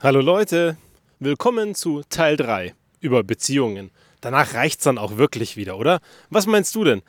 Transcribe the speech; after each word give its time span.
Hallo 0.00 0.20
Leute, 0.20 0.76
willkommen 1.18 1.74
zu 1.74 2.04
Teil 2.08 2.36
3 2.36 2.72
über 3.00 3.24
Beziehungen. 3.24 3.90
Danach 4.20 4.54
reicht's 4.54 4.84
dann 4.84 4.96
auch 4.96 5.16
wirklich 5.16 5.56
wieder, 5.56 5.76
oder? 5.76 5.98
Was 6.30 6.46
meinst 6.46 6.72
du 6.76 6.84
denn? 6.84 7.02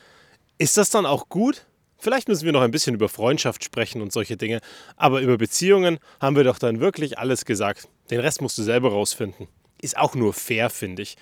Ist 0.57 0.75
das 0.75 0.89
dann 0.89 1.05
auch 1.05 1.29
gut? 1.29 1.67
Vielleicht 1.99 2.27
müssen 2.27 2.45
wir 2.45 2.51
noch 2.51 2.63
ein 2.63 2.71
bisschen 2.71 2.95
über 2.95 3.07
Freundschaft 3.07 3.63
sprechen 3.63 4.01
und 4.01 4.11
solche 4.11 4.37
Dinge, 4.37 4.59
aber 4.97 5.21
über 5.21 5.37
Beziehungen 5.37 5.99
haben 6.19 6.35
wir 6.35 6.43
doch 6.43 6.57
dann 6.57 6.79
wirklich 6.79 7.19
alles 7.19 7.45
gesagt. 7.45 7.87
Den 8.09 8.21
Rest 8.21 8.41
musst 8.41 8.57
du 8.57 8.63
selber 8.63 8.89
rausfinden. 8.89 9.47
Ist 9.79 9.95
auch 9.95 10.15
nur 10.15 10.33
fair, 10.33 10.71
finde 10.71 11.03
ich. 11.03 11.15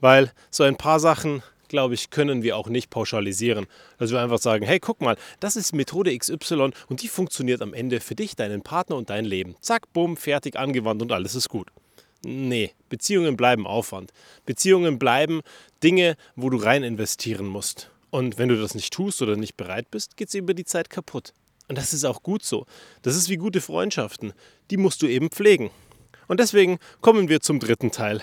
Weil 0.00 0.32
so 0.50 0.64
ein 0.64 0.76
paar 0.76 0.98
Sachen, 0.98 1.44
glaube 1.74 1.94
ich, 1.94 2.10
können 2.10 2.44
wir 2.44 2.56
auch 2.56 2.68
nicht 2.68 2.88
pauschalisieren. 2.88 3.66
Also 3.98 4.14
wir 4.14 4.22
einfach 4.22 4.38
sagen, 4.38 4.64
hey, 4.64 4.78
guck 4.78 5.00
mal, 5.00 5.16
das 5.40 5.56
ist 5.56 5.74
Methode 5.74 6.16
XY 6.16 6.70
und 6.86 7.02
die 7.02 7.08
funktioniert 7.08 7.62
am 7.62 7.74
Ende 7.74 7.98
für 7.98 8.14
dich, 8.14 8.36
deinen 8.36 8.62
Partner 8.62 8.94
und 8.94 9.10
dein 9.10 9.24
Leben. 9.24 9.56
Zack, 9.60 9.92
bumm, 9.92 10.16
fertig, 10.16 10.54
angewandt 10.54 11.02
und 11.02 11.10
alles 11.10 11.34
ist 11.34 11.48
gut. 11.48 11.66
Nee, 12.24 12.70
Beziehungen 12.90 13.36
bleiben 13.36 13.66
Aufwand. 13.66 14.12
Beziehungen 14.46 15.00
bleiben 15.00 15.40
Dinge, 15.82 16.14
wo 16.36 16.48
du 16.48 16.58
rein 16.58 16.84
investieren 16.84 17.46
musst. 17.46 17.90
Und 18.10 18.38
wenn 18.38 18.48
du 18.48 18.56
das 18.56 18.76
nicht 18.76 18.92
tust 18.92 19.20
oder 19.20 19.34
nicht 19.34 19.56
bereit 19.56 19.90
bist, 19.90 20.16
geht 20.16 20.28
es 20.28 20.34
über 20.34 20.54
die 20.54 20.64
Zeit 20.64 20.90
kaputt. 20.90 21.32
Und 21.66 21.76
das 21.76 21.92
ist 21.92 22.04
auch 22.04 22.22
gut 22.22 22.44
so. 22.44 22.66
Das 23.02 23.16
ist 23.16 23.28
wie 23.28 23.36
gute 23.36 23.60
Freundschaften. 23.60 24.32
Die 24.70 24.76
musst 24.76 25.02
du 25.02 25.08
eben 25.08 25.28
pflegen. 25.28 25.72
Und 26.28 26.38
deswegen 26.38 26.78
kommen 27.00 27.28
wir 27.28 27.40
zum 27.40 27.58
dritten 27.58 27.90
Teil. 27.90 28.22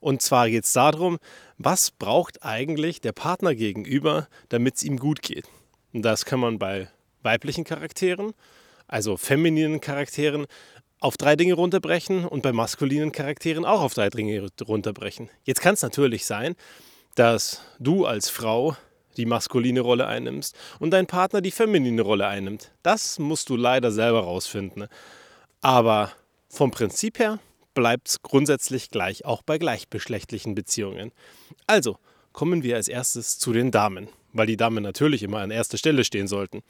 Und 0.00 0.22
zwar 0.22 0.48
geht 0.48 0.64
es 0.64 0.72
darum, 0.72 1.18
was 1.58 1.90
braucht 1.90 2.42
eigentlich 2.42 3.00
der 3.00 3.12
Partner 3.12 3.54
gegenüber, 3.54 4.28
damit 4.48 4.76
es 4.76 4.82
ihm 4.82 4.98
gut 4.98 5.22
geht. 5.22 5.46
Und 5.92 6.02
das 6.02 6.24
kann 6.24 6.40
man 6.40 6.58
bei 6.58 6.88
weiblichen 7.22 7.64
Charakteren, 7.64 8.32
also 8.88 9.16
femininen 9.16 9.80
Charakteren, 9.80 10.46
auf 11.00 11.16
drei 11.16 11.36
Dinge 11.36 11.54
runterbrechen 11.54 12.26
und 12.26 12.42
bei 12.42 12.52
maskulinen 12.52 13.12
Charakteren 13.12 13.64
auch 13.64 13.80
auf 13.80 13.94
drei 13.94 14.10
Dinge 14.10 14.48
runterbrechen. 14.66 15.30
Jetzt 15.44 15.60
kann 15.60 15.74
es 15.74 15.82
natürlich 15.82 16.26
sein, 16.26 16.56
dass 17.14 17.62
du 17.78 18.04
als 18.04 18.28
Frau 18.28 18.76
die 19.16 19.26
maskuline 19.26 19.80
Rolle 19.80 20.06
einnimmst 20.06 20.54
und 20.78 20.90
dein 20.90 21.06
Partner 21.06 21.40
die 21.40 21.50
feminine 21.50 22.02
Rolle 22.02 22.26
einnimmt. 22.26 22.70
Das 22.82 23.18
musst 23.18 23.48
du 23.48 23.56
leider 23.56 23.90
selber 23.90 24.20
rausfinden. 24.20 24.88
Aber 25.60 26.12
vom 26.48 26.70
Prinzip 26.70 27.18
her 27.18 27.38
bleibt 27.74 28.08
es 28.08 28.22
grundsätzlich 28.22 28.90
gleich, 28.90 29.24
auch 29.24 29.42
bei 29.42 29.58
gleichgeschlechtlichen 29.58 30.54
Beziehungen. 30.54 31.12
Also 31.66 31.98
kommen 32.32 32.62
wir 32.62 32.76
als 32.76 32.88
erstes 32.88 33.38
zu 33.38 33.52
den 33.52 33.70
Damen, 33.70 34.08
weil 34.32 34.46
die 34.46 34.56
Damen 34.56 34.82
natürlich 34.82 35.22
immer 35.22 35.40
an 35.40 35.50
erster 35.50 35.78
Stelle 35.78 36.04
stehen 36.04 36.28
sollten. 36.28 36.62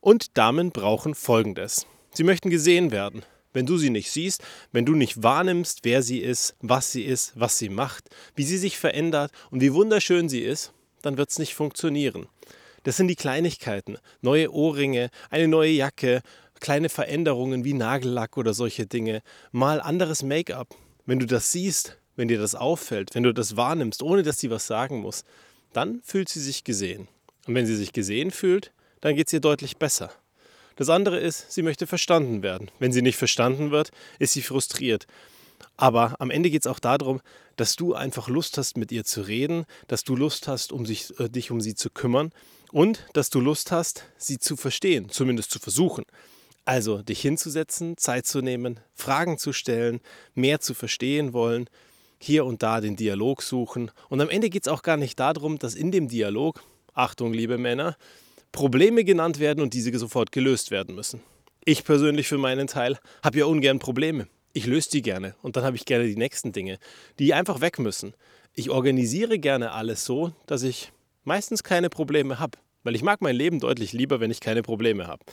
Und 0.00 0.36
Damen 0.36 0.70
brauchen 0.70 1.14
Folgendes. 1.14 1.86
Sie 2.12 2.24
möchten 2.24 2.50
gesehen 2.50 2.90
werden. 2.90 3.22
Wenn 3.52 3.66
du 3.66 3.76
sie 3.76 3.90
nicht 3.90 4.10
siehst, 4.10 4.42
wenn 4.72 4.86
du 4.86 4.94
nicht 4.94 5.22
wahrnimmst, 5.22 5.80
wer 5.82 6.02
sie 6.02 6.18
ist, 6.20 6.56
was 6.60 6.90
sie 6.90 7.04
ist, 7.04 7.32
was 7.34 7.58
sie 7.58 7.68
macht, 7.68 8.08
wie 8.34 8.44
sie 8.44 8.56
sich 8.56 8.78
verändert 8.78 9.30
und 9.50 9.60
wie 9.60 9.74
wunderschön 9.74 10.28
sie 10.28 10.40
ist, 10.40 10.72
dann 11.02 11.18
wird 11.18 11.30
es 11.30 11.38
nicht 11.38 11.54
funktionieren. 11.54 12.26
Das 12.84 12.96
sind 12.96 13.08
die 13.08 13.16
Kleinigkeiten. 13.16 13.98
Neue 14.22 14.52
Ohrringe, 14.52 15.10
eine 15.30 15.48
neue 15.48 15.70
Jacke, 15.70 16.22
kleine 16.62 16.88
Veränderungen 16.88 17.64
wie 17.64 17.74
Nagellack 17.74 18.38
oder 18.38 18.54
solche 18.54 18.86
Dinge, 18.86 19.22
mal 19.50 19.80
anderes 19.80 20.22
Make-up. 20.22 20.74
Wenn 21.04 21.18
du 21.18 21.26
das 21.26 21.52
siehst, 21.52 21.98
wenn 22.16 22.28
dir 22.28 22.38
das 22.38 22.54
auffällt, 22.54 23.14
wenn 23.14 23.24
du 23.24 23.34
das 23.34 23.56
wahrnimmst, 23.56 24.02
ohne 24.02 24.22
dass 24.22 24.38
sie 24.38 24.48
was 24.48 24.66
sagen 24.66 25.00
muss, 25.00 25.24
dann 25.72 26.00
fühlt 26.02 26.28
sie 26.28 26.40
sich 26.40 26.62
gesehen. 26.64 27.08
Und 27.46 27.56
wenn 27.56 27.66
sie 27.66 27.74
sich 27.74 27.92
gesehen 27.92 28.30
fühlt, 28.30 28.72
dann 29.00 29.16
geht 29.16 29.26
es 29.26 29.32
ihr 29.32 29.40
deutlich 29.40 29.78
besser. 29.78 30.12
Das 30.76 30.88
andere 30.88 31.18
ist, 31.18 31.50
sie 31.50 31.62
möchte 31.62 31.88
verstanden 31.88 32.42
werden. 32.42 32.70
Wenn 32.78 32.92
sie 32.92 33.02
nicht 33.02 33.16
verstanden 33.16 33.72
wird, 33.72 33.90
ist 34.20 34.32
sie 34.32 34.42
frustriert. 34.42 35.06
Aber 35.76 36.14
am 36.20 36.30
Ende 36.30 36.48
geht 36.48 36.62
es 36.62 36.70
auch 36.70 36.78
darum, 36.78 37.20
dass 37.56 37.74
du 37.74 37.94
einfach 37.94 38.28
Lust 38.28 38.56
hast, 38.56 38.76
mit 38.76 38.92
ihr 38.92 39.04
zu 39.04 39.22
reden, 39.22 39.66
dass 39.88 40.04
du 40.04 40.14
Lust 40.14 40.46
hast, 40.46 40.72
um 40.72 40.86
sich, 40.86 41.18
äh, 41.18 41.28
dich 41.28 41.50
um 41.50 41.60
sie 41.60 41.74
zu 41.74 41.90
kümmern 41.90 42.30
und 42.70 43.04
dass 43.14 43.30
du 43.30 43.40
Lust 43.40 43.72
hast, 43.72 44.04
sie 44.16 44.38
zu 44.38 44.56
verstehen, 44.56 45.08
zumindest 45.10 45.50
zu 45.50 45.58
versuchen. 45.58 46.04
Also 46.64 47.02
dich 47.02 47.20
hinzusetzen, 47.20 47.96
Zeit 47.96 48.26
zu 48.26 48.40
nehmen, 48.40 48.78
Fragen 48.94 49.36
zu 49.36 49.52
stellen, 49.52 50.00
mehr 50.34 50.60
zu 50.60 50.74
verstehen 50.74 51.32
wollen, 51.32 51.68
hier 52.18 52.44
und 52.44 52.62
da 52.62 52.80
den 52.80 52.94
Dialog 52.94 53.42
suchen. 53.42 53.90
Und 54.08 54.20
am 54.20 54.30
Ende 54.30 54.48
geht 54.48 54.66
es 54.66 54.72
auch 54.72 54.82
gar 54.82 54.96
nicht 54.96 55.18
darum, 55.18 55.58
dass 55.58 55.74
in 55.74 55.90
dem 55.90 56.08
Dialog, 56.08 56.62
Achtung 56.94 57.32
liebe 57.32 57.58
Männer, 57.58 57.96
Probleme 58.52 59.02
genannt 59.02 59.40
werden 59.40 59.60
und 59.60 59.74
diese 59.74 59.96
sofort 59.98 60.30
gelöst 60.30 60.70
werden 60.70 60.94
müssen. 60.94 61.20
Ich 61.64 61.84
persönlich 61.84 62.28
für 62.28 62.38
meinen 62.38 62.66
Teil 62.68 62.98
habe 63.24 63.38
ja 63.38 63.46
ungern 63.46 63.78
Probleme. 63.78 64.28
Ich 64.52 64.66
löse 64.66 64.90
die 64.90 65.02
gerne 65.02 65.34
und 65.42 65.56
dann 65.56 65.64
habe 65.64 65.76
ich 65.76 65.84
gerne 65.84 66.06
die 66.06 66.16
nächsten 66.16 66.52
Dinge, 66.52 66.78
die 67.18 67.34
einfach 67.34 67.60
weg 67.60 67.78
müssen. 67.78 68.14
Ich 68.54 68.70
organisiere 68.70 69.38
gerne 69.38 69.72
alles 69.72 70.04
so, 70.04 70.32
dass 70.46 70.62
ich 70.62 70.92
meistens 71.24 71.62
keine 71.62 71.88
Probleme 71.88 72.38
habe, 72.38 72.58
weil 72.82 72.94
ich 72.94 73.02
mag 73.02 73.22
mein 73.22 73.34
Leben 73.34 73.60
deutlich 73.60 73.92
lieber, 73.92 74.20
wenn 74.20 74.30
ich 74.30 74.40
keine 74.40 74.62
Probleme 74.62 75.06
habe. 75.06 75.24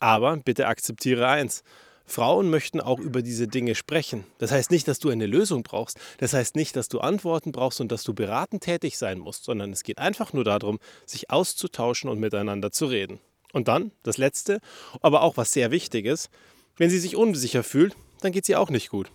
Aber 0.00 0.36
bitte 0.36 0.66
akzeptiere 0.66 1.28
eins. 1.28 1.62
Frauen 2.08 2.48
möchten 2.48 2.80
auch 2.80 2.98
über 2.98 3.20
diese 3.20 3.48
Dinge 3.48 3.74
sprechen. 3.74 4.24
Das 4.38 4.50
heißt 4.50 4.70
nicht, 4.70 4.88
dass 4.88 4.98
du 4.98 5.10
eine 5.10 5.26
Lösung 5.26 5.62
brauchst. 5.62 5.98
Das 6.16 6.32
heißt 6.32 6.56
nicht, 6.56 6.74
dass 6.74 6.88
du 6.88 7.00
Antworten 7.00 7.52
brauchst 7.52 7.80
und 7.82 7.92
dass 7.92 8.02
du 8.02 8.14
beratend 8.14 8.62
tätig 8.62 8.96
sein 8.96 9.18
musst, 9.18 9.44
sondern 9.44 9.72
es 9.72 9.82
geht 9.82 9.98
einfach 9.98 10.32
nur 10.32 10.44
darum, 10.44 10.78
sich 11.04 11.30
auszutauschen 11.30 12.08
und 12.08 12.18
miteinander 12.18 12.72
zu 12.72 12.86
reden. 12.86 13.20
Und 13.52 13.68
dann, 13.68 13.92
das 14.02 14.16
Letzte, 14.16 14.60
aber 15.00 15.22
auch 15.22 15.36
was 15.36 15.52
sehr 15.52 15.70
Wichtiges, 15.70 16.30
wenn 16.76 16.90
sie 16.90 16.98
sich 16.98 17.14
unsicher 17.14 17.62
fühlt, 17.62 17.94
dann 18.20 18.32
geht 18.32 18.46
sie 18.46 18.56
auch 18.56 18.70
nicht 18.70 18.88
gut. 18.88 19.10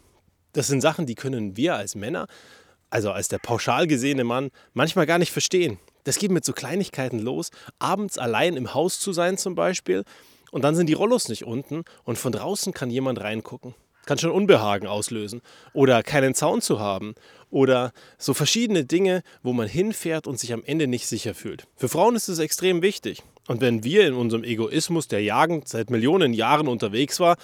Das 0.54 0.68
sind 0.68 0.82
Sachen, 0.82 1.08
die 1.08 1.16
können 1.16 1.58
wir 1.58 1.76
als 1.76 1.96
Männer, 1.96 2.28
also 2.92 3.12
als 3.12 3.28
der 3.28 3.40
pauschal 3.40 3.88
gesehene 3.88 4.24
Mann, 4.24 4.52
manchmal 4.74 5.08
gar 5.08 5.18
nicht 5.18 5.32
verstehen. 5.32 5.80
Das 6.04 6.20
geht 6.20 6.32
mit 6.32 6.46
so 6.46 6.54
Kleinigkeiten 6.54 7.20
los, 7.20 7.50
abends 7.80 8.18
allein 8.18 8.56
im 8.56 8.74
Haus 8.74 9.00
zu 9.00 9.14
sein 9.14 9.38
zum 9.38 9.56
Beispiel 9.56 10.04
und 10.54 10.62
dann 10.62 10.76
sind 10.76 10.86
die 10.86 10.94
Rollos 10.94 11.30
nicht 11.30 11.46
unten 11.46 11.84
und 12.04 12.20
von 12.20 12.32
draußen 12.32 12.74
kann 12.74 12.92
jemand 12.92 13.20
reingucken. 13.20 13.74
Kann 14.06 14.20
schon 14.20 14.30
Unbehagen 14.30 14.86
auslösen. 14.86 15.42
Oder 15.74 16.04
keinen 16.04 16.36
Zaun 16.36 16.62
zu 16.62 16.80
haben. 16.80 17.16
Oder 17.50 17.92
so 18.20 18.36
verschiedene 18.36 18.86
Dinge, 18.86 19.24
wo 19.42 19.52
man 19.52 19.68
hinfährt 19.68 20.28
und 20.28 20.40
sich 20.40 20.54
am 20.54 20.64
Ende 20.64 20.86
nicht 20.86 21.08
sicher 21.08 21.34
fühlt. 21.34 21.66
Für 21.76 21.90
Frauen 21.90 22.16
ist 22.16 22.28
es 22.28 22.38
extrem 22.38 22.84
wichtig. 22.84 23.24
Und 23.48 23.62
wenn 23.62 23.84
wir 23.84 24.06
in 24.06 24.14
unserem 24.14 24.44
Egoismus, 24.44 25.08
der 25.08 25.24
jagend 25.24 25.68
seit 25.68 25.90
Millionen 25.90 26.34
Jahren 26.34 26.68
unterwegs 26.68 27.20
war, 27.20 27.38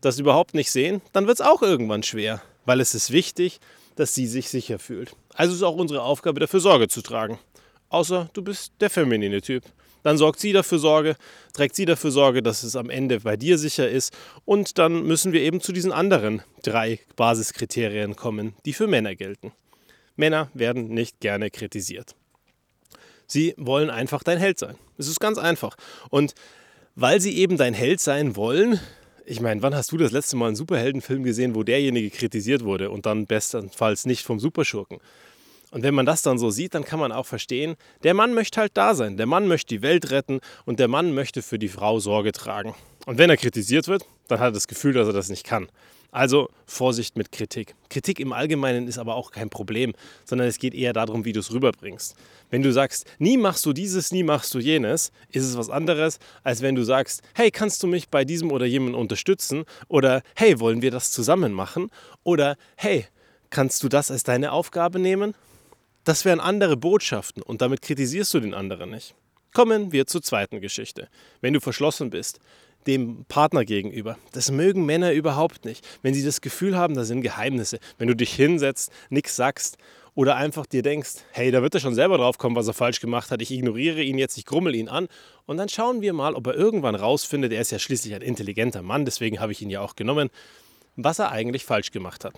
das 0.00 0.20
überhaupt 0.20 0.54
nicht 0.54 0.70
sehen, 0.70 1.02
dann 1.12 1.26
wird 1.26 1.40
es 1.40 1.46
auch 1.46 1.62
irgendwann 1.62 2.04
schwer. 2.04 2.42
Weil 2.64 2.80
es 2.80 2.94
ist 2.94 3.10
wichtig, 3.10 3.58
dass 3.96 4.14
sie 4.14 4.28
sich 4.28 4.50
sicher 4.50 4.78
fühlt. 4.78 5.16
Also 5.34 5.52
ist 5.52 5.64
auch 5.64 5.74
unsere 5.74 6.02
Aufgabe, 6.02 6.38
dafür 6.38 6.60
Sorge 6.60 6.86
zu 6.86 7.02
tragen. 7.02 7.40
Außer 7.88 8.30
du 8.34 8.42
bist 8.42 8.72
der 8.80 8.90
feminine 8.90 9.40
Typ 9.40 9.64
dann 10.06 10.18
sorgt 10.18 10.38
sie 10.38 10.52
dafür 10.52 10.78
Sorge, 10.78 11.16
trägt 11.52 11.74
sie 11.74 11.84
dafür 11.84 12.12
Sorge, 12.12 12.40
dass 12.40 12.62
es 12.62 12.76
am 12.76 12.90
Ende 12.90 13.18
bei 13.18 13.36
dir 13.36 13.58
sicher 13.58 13.88
ist. 13.88 14.16
Und 14.44 14.78
dann 14.78 15.02
müssen 15.02 15.32
wir 15.32 15.40
eben 15.40 15.60
zu 15.60 15.72
diesen 15.72 15.90
anderen 15.90 16.42
drei 16.62 17.00
Basiskriterien 17.16 18.14
kommen, 18.14 18.54
die 18.64 18.72
für 18.72 18.86
Männer 18.86 19.16
gelten. 19.16 19.50
Männer 20.14 20.48
werden 20.54 20.90
nicht 20.90 21.18
gerne 21.18 21.50
kritisiert. 21.50 22.14
Sie 23.26 23.52
wollen 23.56 23.90
einfach 23.90 24.22
dein 24.22 24.38
Held 24.38 24.60
sein. 24.60 24.76
Es 24.96 25.08
ist 25.08 25.18
ganz 25.18 25.38
einfach. 25.38 25.76
Und 26.08 26.36
weil 26.94 27.20
sie 27.20 27.36
eben 27.38 27.56
dein 27.56 27.74
Held 27.74 28.00
sein 28.00 28.36
wollen, 28.36 28.78
ich 29.24 29.40
meine, 29.40 29.60
wann 29.62 29.74
hast 29.74 29.90
du 29.90 29.96
das 29.96 30.12
letzte 30.12 30.36
Mal 30.36 30.46
einen 30.46 30.56
Superheldenfilm 30.56 31.24
gesehen, 31.24 31.56
wo 31.56 31.64
derjenige 31.64 32.10
kritisiert 32.10 32.62
wurde 32.62 32.90
und 32.90 33.06
dann 33.06 33.26
bestenfalls 33.26 34.06
nicht 34.06 34.24
vom 34.24 34.38
Superschurken? 34.38 35.00
Und 35.76 35.82
wenn 35.82 35.94
man 35.94 36.06
das 36.06 36.22
dann 36.22 36.38
so 36.38 36.48
sieht, 36.48 36.72
dann 36.72 36.86
kann 36.86 36.98
man 36.98 37.12
auch 37.12 37.26
verstehen, 37.26 37.76
der 38.02 38.14
Mann 38.14 38.32
möchte 38.32 38.62
halt 38.62 38.72
da 38.78 38.94
sein. 38.94 39.18
Der 39.18 39.26
Mann 39.26 39.46
möchte 39.46 39.74
die 39.74 39.82
Welt 39.82 40.10
retten 40.10 40.40
und 40.64 40.80
der 40.80 40.88
Mann 40.88 41.12
möchte 41.12 41.42
für 41.42 41.58
die 41.58 41.68
Frau 41.68 41.98
Sorge 41.98 42.32
tragen. 42.32 42.74
Und 43.04 43.18
wenn 43.18 43.28
er 43.28 43.36
kritisiert 43.36 43.86
wird, 43.86 44.06
dann 44.28 44.38
hat 44.38 44.46
er 44.46 44.52
das 44.52 44.68
Gefühl, 44.68 44.94
dass 44.94 45.06
er 45.06 45.12
das 45.12 45.28
nicht 45.28 45.44
kann. 45.44 45.68
Also 46.10 46.48
Vorsicht 46.64 47.18
mit 47.18 47.30
Kritik. 47.30 47.74
Kritik 47.90 48.20
im 48.20 48.32
Allgemeinen 48.32 48.88
ist 48.88 48.96
aber 48.96 49.16
auch 49.16 49.32
kein 49.32 49.50
Problem, 49.50 49.92
sondern 50.24 50.48
es 50.48 50.58
geht 50.58 50.72
eher 50.72 50.94
darum, 50.94 51.26
wie 51.26 51.34
du 51.34 51.40
es 51.40 51.52
rüberbringst. 51.52 52.16
Wenn 52.48 52.62
du 52.62 52.72
sagst, 52.72 53.04
nie 53.18 53.36
machst 53.36 53.66
du 53.66 53.74
dieses, 53.74 54.12
nie 54.12 54.22
machst 54.22 54.54
du 54.54 54.58
jenes, 54.58 55.12
ist 55.30 55.44
es 55.44 55.58
was 55.58 55.68
anderes, 55.68 56.20
als 56.42 56.62
wenn 56.62 56.74
du 56.74 56.84
sagst, 56.84 57.20
hey, 57.34 57.50
kannst 57.50 57.82
du 57.82 57.86
mich 57.86 58.08
bei 58.08 58.24
diesem 58.24 58.50
oder 58.50 58.64
jenem 58.64 58.94
unterstützen? 58.94 59.66
Oder 59.88 60.22
hey, 60.36 60.58
wollen 60.58 60.80
wir 60.80 60.90
das 60.90 61.10
zusammen 61.10 61.52
machen? 61.52 61.90
Oder 62.24 62.56
hey, 62.76 63.04
kannst 63.50 63.82
du 63.82 63.90
das 63.90 64.10
als 64.10 64.22
deine 64.22 64.52
Aufgabe 64.52 64.98
nehmen? 64.98 65.34
Das 66.06 66.24
wären 66.24 66.38
andere 66.38 66.76
Botschaften 66.76 67.42
und 67.42 67.62
damit 67.62 67.82
kritisierst 67.82 68.32
du 68.32 68.38
den 68.38 68.54
anderen 68.54 68.90
nicht. 68.90 69.16
Kommen 69.52 69.90
wir 69.90 70.06
zur 70.06 70.22
zweiten 70.22 70.60
Geschichte. 70.60 71.08
Wenn 71.40 71.52
du 71.52 71.60
verschlossen 71.60 72.10
bist, 72.10 72.38
dem 72.86 73.24
Partner 73.26 73.64
gegenüber. 73.64 74.16
Das 74.30 74.52
mögen 74.52 74.86
Männer 74.86 75.12
überhaupt 75.12 75.64
nicht. 75.64 75.84
Wenn 76.02 76.14
sie 76.14 76.24
das 76.24 76.40
Gefühl 76.40 76.76
haben, 76.76 76.94
da 76.94 77.02
sind 77.02 77.22
Geheimnisse. 77.22 77.80
Wenn 77.98 78.06
du 78.06 78.14
dich 78.14 78.32
hinsetzt, 78.32 78.92
nichts 79.10 79.34
sagst 79.34 79.78
oder 80.14 80.36
einfach 80.36 80.66
dir 80.66 80.82
denkst, 80.82 81.24
hey, 81.32 81.50
da 81.50 81.60
wird 81.60 81.74
er 81.74 81.80
schon 81.80 81.96
selber 81.96 82.18
drauf 82.18 82.38
kommen, 82.38 82.54
was 82.54 82.68
er 82.68 82.74
falsch 82.74 83.00
gemacht 83.00 83.32
hat. 83.32 83.42
Ich 83.42 83.50
ignoriere 83.50 84.00
ihn 84.00 84.16
jetzt, 84.16 84.38
ich 84.38 84.46
grummel 84.46 84.76
ihn 84.76 84.88
an 84.88 85.08
und 85.46 85.56
dann 85.56 85.68
schauen 85.68 86.02
wir 86.02 86.12
mal, 86.12 86.36
ob 86.36 86.46
er 86.46 86.54
irgendwann 86.54 86.94
rausfindet, 86.94 87.52
er 87.52 87.62
ist 87.62 87.72
ja 87.72 87.80
schließlich 87.80 88.14
ein 88.14 88.22
intelligenter 88.22 88.82
Mann, 88.82 89.04
deswegen 89.06 89.40
habe 89.40 89.50
ich 89.50 89.60
ihn 89.60 89.70
ja 89.70 89.80
auch 89.80 89.96
genommen, 89.96 90.30
was 90.94 91.18
er 91.18 91.32
eigentlich 91.32 91.64
falsch 91.64 91.90
gemacht 91.90 92.24
hat. 92.24 92.34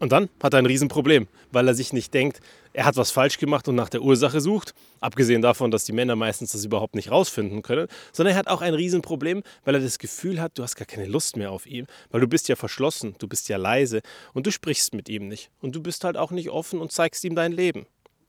Und 0.00 0.12
dann 0.12 0.30
hat 0.42 0.54
er 0.54 0.58
ein 0.58 0.66
Riesenproblem, 0.66 1.28
weil 1.52 1.68
er 1.68 1.74
sich 1.74 1.92
nicht 1.92 2.12
denkt, 2.14 2.40
er 2.72 2.86
hat 2.86 2.96
was 2.96 3.10
falsch 3.10 3.38
gemacht 3.38 3.68
und 3.68 3.74
nach 3.74 3.90
der 3.90 4.00
Ursache 4.00 4.40
sucht, 4.40 4.74
abgesehen 5.00 5.42
davon, 5.42 5.70
dass 5.70 5.84
die 5.84 5.92
Männer 5.92 6.16
meistens 6.16 6.52
das 6.52 6.64
überhaupt 6.64 6.94
nicht 6.94 7.10
rausfinden 7.10 7.60
können, 7.62 7.86
sondern 8.12 8.34
er 8.34 8.38
hat 8.38 8.48
auch 8.48 8.62
ein 8.62 8.74
Riesenproblem, 8.74 9.42
weil 9.64 9.74
er 9.74 9.80
das 9.80 9.98
Gefühl 9.98 10.40
hat, 10.40 10.56
du 10.56 10.62
hast 10.62 10.76
gar 10.76 10.86
keine 10.86 11.06
Lust 11.06 11.36
mehr 11.36 11.52
auf 11.52 11.66
ihn, 11.66 11.86
weil 12.10 12.22
du 12.22 12.28
bist 12.28 12.48
ja 12.48 12.56
verschlossen, 12.56 13.14
du 13.18 13.28
bist 13.28 13.50
ja 13.50 13.58
leise 13.58 14.00
und 14.32 14.46
du 14.46 14.50
sprichst 14.50 14.94
mit 14.94 15.10
ihm 15.10 15.28
nicht 15.28 15.50
und 15.60 15.76
du 15.76 15.82
bist 15.82 16.02
halt 16.02 16.16
auch 16.16 16.30
nicht 16.30 16.48
offen 16.48 16.80
und 16.80 16.92
zeigst 16.92 17.22
ihm 17.24 17.34
dein 17.34 17.52
Leben. 17.52 17.86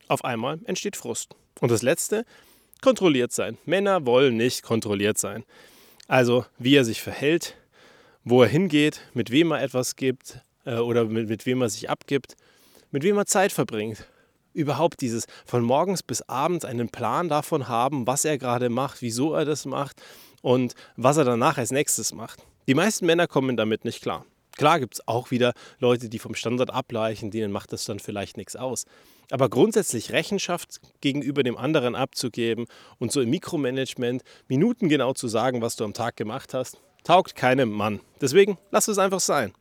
Auf 0.10 0.26
einmal 0.26 0.60
entsteht 0.66 0.98
Frust. 0.98 1.36
Und 1.62 1.72
das 1.72 1.84
Letzte, 1.84 2.26
kontrolliert 2.82 3.32
sein. 3.32 3.58
Männer 3.66 4.06
wollen 4.06 4.36
nicht 4.36 4.64
kontrolliert 4.64 5.18
sein. 5.18 5.46
Also 6.08 6.46
wie 6.58 6.76
er 6.76 6.84
sich 6.84 7.02
verhält, 7.02 7.56
wo 8.26 8.42
er 8.44 8.50
hingeht, 8.50 9.02
mit 9.14 9.32
wem 9.32 9.52
er 9.52 9.62
etwas 9.62 9.96
gibt, 9.96 10.42
äh, 10.66 10.76
oder 10.76 11.06
mit, 11.06 11.30
mit 11.30 11.46
wem 11.46 11.62
er 11.62 11.70
sich 11.70 11.90
abgibt, 11.90 12.36
mit 12.92 13.04
wem 13.04 13.18
er 13.18 13.26
Zeit 13.26 13.52
verbringt. 13.52 14.06
Überhaupt 14.54 15.02
dieses 15.02 15.28
von 15.46 15.64
morgens 15.64 16.04
bis 16.04 16.22
abends 16.24 16.66
einen 16.66 16.90
Plan 16.90 17.30
davon 17.30 17.68
haben, 17.68 18.06
was 18.06 18.26
er 18.26 18.38
gerade 18.38 18.70
macht, 18.70 19.02
wieso 19.02 19.34
er 19.34 19.46
das 19.46 19.66
macht 19.66 20.02
und 20.42 20.76
was 20.98 21.18
er 21.18 21.24
danach 21.24 21.58
als 21.58 21.72
nächstes 21.72 22.14
macht. 22.14 22.44
Die 22.68 22.74
meisten 22.74 23.06
Männer 23.06 23.28
kommen 23.28 23.56
damit 23.56 23.86
nicht 23.86 24.02
klar. 24.02 24.26
Klar 24.58 24.80
gibt 24.80 24.96
es 24.96 25.08
auch 25.08 25.32
wieder 25.32 25.54
Leute, 25.80 26.10
die 26.10 26.20
vom 26.20 26.36
Standard 26.36 26.70
ableichen, 26.70 27.32
denen 27.32 27.52
macht 27.52 27.72
das 27.72 27.86
dann 27.86 28.00
vielleicht 28.00 28.38
nichts 28.38 28.56
aus. 28.56 28.86
Aber 29.32 29.50
grundsätzlich 29.50 30.12
Rechenschaft 30.12 30.82
gegenüber 31.00 31.42
dem 31.42 31.58
anderen 31.58 31.96
abzugeben 31.96 32.66
und 33.00 33.14
so 33.14 33.22
im 33.22 33.30
Mikromanagement 33.30 34.24
minutengenau 34.50 35.14
zu 35.14 35.30
sagen, 35.30 35.62
was 35.62 35.78
du 35.78 35.86
am 35.86 35.94
Tag 35.94 36.18
gemacht 36.18 36.54
hast, 36.54 36.78
taugt 37.04 37.36
keinem 37.36 37.72
Mann. 37.72 38.02
Deswegen 38.20 38.58
lass 38.72 38.90
es 38.90 38.98
einfach 38.98 39.22
sein. 39.22 39.54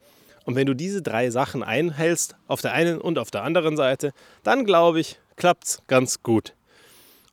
Und 0.45 0.55
wenn 0.55 0.67
du 0.67 0.75
diese 0.75 1.03
drei 1.03 1.31
Sachen 1.31 1.63
einhältst, 1.63 2.37
auf 2.47 2.61
der 2.61 2.73
einen 2.73 3.01
und 3.01 3.19
auf 3.19 3.31
der 3.31 3.43
anderen 3.43 3.77
Seite, 3.77 4.13
dann 4.43 4.65
glaube 4.65 5.01
ich, 5.01 5.19
klappt 5.37 5.65
es 5.65 5.83
ganz 5.87 6.23
gut. 6.23 6.55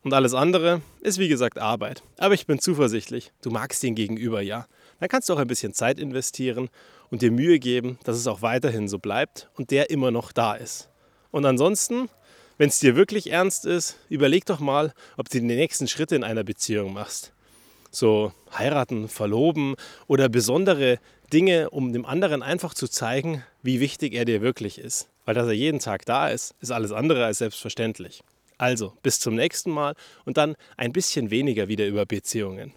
Und 0.03 0.13
alles 0.13 0.33
andere 0.33 0.81
ist 1.01 1.19
wie 1.19 1.27
gesagt 1.27 1.57
Arbeit. 1.57 2.03
Aber 2.17 2.33
ich 2.33 2.47
bin 2.47 2.59
zuversichtlich, 2.59 3.31
du 3.41 3.49
magst 3.49 3.83
den 3.83 3.95
Gegenüber 3.95 4.41
ja. 4.41 4.67
Dann 4.99 5.09
kannst 5.09 5.29
du 5.29 5.33
auch 5.33 5.39
ein 5.39 5.47
bisschen 5.47 5.73
Zeit 5.73 5.99
investieren 5.99 6.69
und 7.09 7.21
dir 7.21 7.31
Mühe 7.31 7.59
geben, 7.59 7.99
dass 8.03 8.17
es 8.17 8.27
auch 8.27 8.41
weiterhin 8.41 8.87
so 8.87 8.99
bleibt 8.99 9.49
und 9.55 9.71
der 9.71 9.89
immer 9.89 10.11
noch 10.11 10.31
da 10.31 10.55
ist. 10.55 10.89
Und 11.31 11.45
ansonsten, 11.45 12.09
wenn 12.57 12.69
es 12.69 12.79
dir 12.79 12.95
wirklich 12.95 13.31
ernst 13.31 13.65
ist, 13.65 13.97
überleg 14.09 14.45
doch 14.45 14.59
mal, 14.59 14.93
ob 15.17 15.29
du 15.29 15.39
die 15.39 15.45
nächsten 15.45 15.87
Schritte 15.87 16.15
in 16.15 16.23
einer 16.23 16.43
Beziehung 16.43 16.93
machst. 16.93 17.33
So 17.91 18.31
heiraten, 18.51 19.09
verloben 19.09 19.75
oder 20.07 20.29
besondere 20.29 20.99
Dinge, 21.33 21.69
um 21.69 21.93
dem 21.93 22.05
anderen 22.05 22.41
einfach 22.43 22.73
zu 22.73 22.87
zeigen, 22.87 23.43
wie 23.61 23.79
wichtig 23.79 24.13
er 24.13 24.25
dir 24.25 24.41
wirklich 24.41 24.79
ist. 24.79 25.09
Weil 25.25 25.35
dass 25.35 25.47
er 25.47 25.53
jeden 25.53 25.79
Tag 25.79 26.05
da 26.05 26.29
ist, 26.29 26.55
ist 26.61 26.71
alles 26.71 26.91
andere 26.91 27.25
als 27.25 27.39
selbstverständlich. 27.39 28.21
Also, 28.57 28.93
bis 29.03 29.19
zum 29.19 29.35
nächsten 29.35 29.71
Mal 29.71 29.93
und 30.25 30.37
dann 30.37 30.55
ein 30.77 30.93
bisschen 30.93 31.29
weniger 31.29 31.67
wieder 31.67 31.85
über 31.85 32.05
Beziehungen. 32.05 32.73